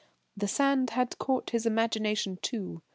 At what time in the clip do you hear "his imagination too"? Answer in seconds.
1.51-2.81